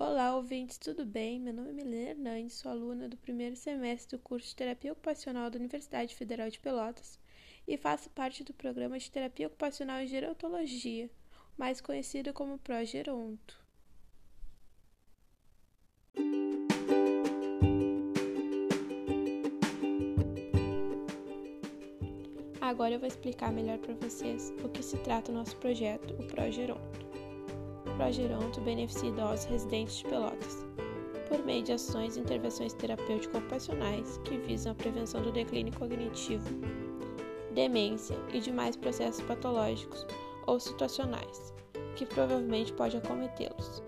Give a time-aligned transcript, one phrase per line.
[0.00, 1.40] Olá, ouvintes, tudo bem?
[1.40, 5.50] Meu nome é Milena Hernandes, sou aluna do primeiro semestre do curso de Terapia Ocupacional
[5.50, 7.18] da Universidade Federal de Pelotas
[7.66, 11.10] e faço parte do programa de Terapia Ocupacional em Gerontologia,
[11.56, 13.60] mais conhecido como Progeronto.
[22.60, 26.26] Agora eu vou explicar melhor para vocês o que se trata o nosso projeto, o
[26.28, 27.07] Progeronto.
[27.98, 30.64] Progeronto beneficia idosos residentes de Pelotas,
[31.28, 36.48] por meio de ações e intervenções terapêutico-ocupacionais que visam a prevenção do declínio cognitivo,
[37.52, 40.06] demência e demais processos patológicos
[40.46, 41.52] ou situacionais,
[41.96, 43.82] que provavelmente pode acometê-los,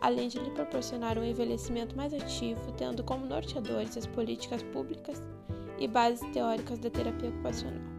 [0.00, 5.20] além de lhe proporcionar um envelhecimento mais ativo, tendo como norteadores as políticas públicas
[5.80, 7.95] e bases teóricas da terapia ocupacional.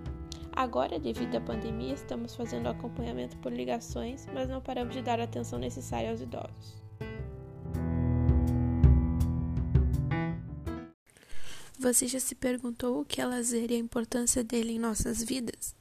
[0.58, 5.26] Agora, devido à pandemia, estamos fazendo acompanhamento por ligações, mas não paramos de dar a
[5.26, 6.82] atenção necessária aos idosos.
[11.78, 15.76] Você já se perguntou o que é lazer e a importância dele em nossas vidas?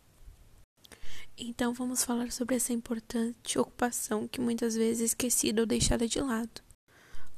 [1.39, 6.21] Então vamos falar sobre essa importante ocupação que muitas vezes é esquecida ou deixada de
[6.21, 6.61] lado.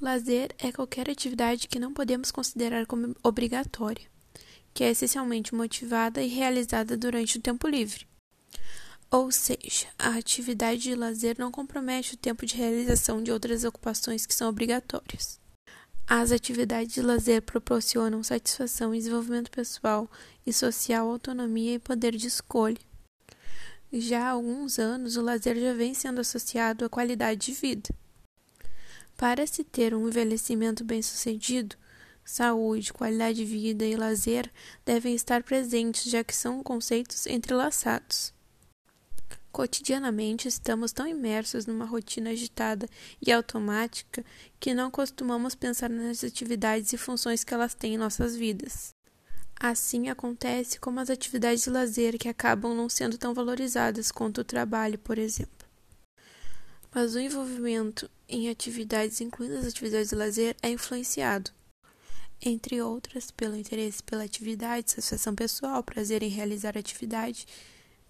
[0.00, 4.17] Lazer é qualquer atividade que não podemos considerar como obrigatória
[4.79, 8.07] que é essencialmente motivada e realizada durante o tempo livre.
[9.11, 14.25] Ou seja, a atividade de lazer não compromete o tempo de realização de outras ocupações
[14.25, 15.41] que são obrigatórias.
[16.06, 20.09] As atividades de lazer proporcionam satisfação desenvolvimento pessoal
[20.47, 22.79] e social, autonomia e poder de escolha.
[23.93, 27.91] Já há alguns anos, o lazer já vem sendo associado à qualidade de vida.
[29.17, 31.75] Para se ter um envelhecimento bem-sucedido,
[32.29, 34.53] saúde, qualidade de vida e lazer
[34.84, 38.34] devem estar presentes, já que são conceitos entrelaçados.
[39.51, 42.87] Cotidianamente estamos tão imersos numa rotina agitada
[43.27, 44.23] e automática
[44.61, 48.91] que não costumamos pensar nas atividades e funções que elas têm em nossas vidas.
[49.59, 54.44] Assim acontece como as atividades de lazer que acabam não sendo tão valorizadas quanto o
[54.44, 55.67] trabalho, por exemplo.
[56.94, 61.57] Mas o envolvimento em atividades, incluindo as atividades de lazer, é influenciado
[62.41, 67.47] entre outras, pelo interesse pela atividade, satisfação pessoal, prazer em realizar atividade,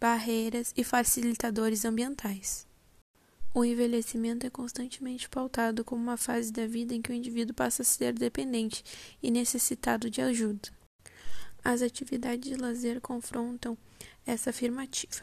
[0.01, 2.67] barreiras e facilitadores ambientais.
[3.55, 7.83] O envelhecimento é constantemente pautado como uma fase da vida em que o indivíduo passa
[7.83, 8.85] a ser dependente
[9.23, 10.69] e necessitado de ajuda.
[11.65, 13.77] As atividades de lazer confrontam
[14.27, 15.23] essa afirmativa,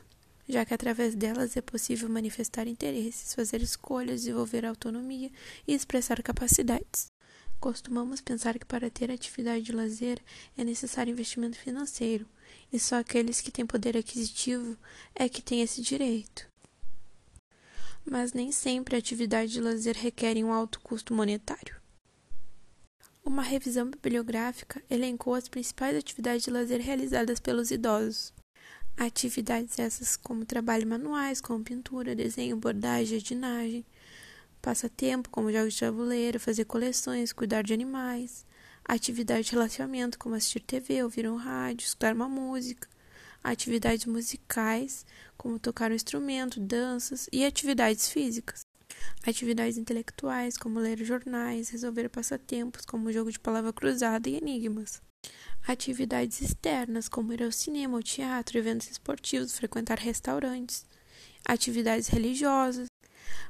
[0.49, 5.31] já que através delas é possível manifestar interesses, fazer escolhas, desenvolver autonomia
[5.67, 7.14] e expressar capacidades.
[7.59, 10.21] Costumamos pensar que para ter atividade de lazer
[10.57, 12.27] é necessário investimento financeiro,
[12.71, 14.77] e só aqueles que têm poder aquisitivo
[15.13, 16.47] é que têm esse direito.
[18.05, 21.75] Mas nem sempre atividade de lazer requer um alto custo monetário.
[23.25, 28.31] Uma revisão bibliográfica elencou as principais atividades de lazer realizadas pelos idosos.
[28.95, 33.83] Atividades essas como trabalho manuais, como pintura, desenho, bordagem, jardinagem,
[34.65, 38.43] passatempo, como jogos de tabuleiro, fazer coleções, cuidar de animais,
[38.83, 42.89] atividade de relacionamento, como assistir TV, ouvir um rádio, escutar uma música,
[43.43, 45.05] atividades musicais,
[45.37, 48.61] como tocar um instrumento, danças e atividades físicas.
[49.23, 54.99] Atividades intelectuais, como ler jornais, resolver passatempos, como jogo de palavra cruzada e enigmas.
[55.67, 60.87] Atividades externas, como ir ao cinema, ao teatro, eventos esportivos, frequentar restaurantes.
[61.47, 62.87] Atividades religiosas,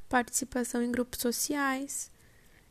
[0.10, 2.12] participação em grupos sociais,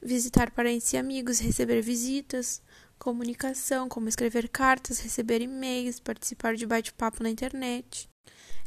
[0.03, 2.63] visitar parentes e amigos, receber visitas,
[2.99, 8.09] comunicação, como escrever cartas, receber e-mails, participar de bate-papo na internet.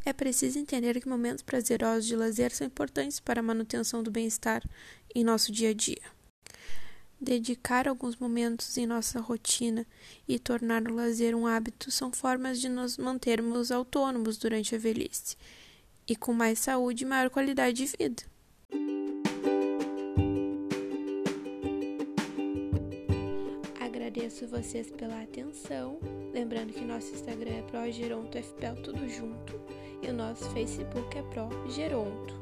[0.05, 4.63] É preciso entender que momentos prazerosos de lazer são importantes para a manutenção do bem-estar
[5.13, 6.01] em nosso dia a dia.
[7.19, 9.85] Dedicar alguns momentos em nossa rotina
[10.27, 15.35] e tornar o lazer um hábito são formas de nos mantermos autônomos durante a velhice
[16.07, 18.36] e com mais saúde e maior qualidade de vida.
[24.17, 25.99] Agradeço vocês pela atenção.
[26.33, 29.61] Lembrando que nosso Instagram é ProGerontoFPL tudo junto
[30.01, 32.35] e o nosso Facebook é ProGeronto.